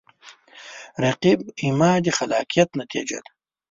رقیب 1.03 1.39
زما 1.61 1.91
د 2.05 2.07
خلاقیت 2.17 2.69
نتیجه 2.81 3.17
ده 3.23 3.31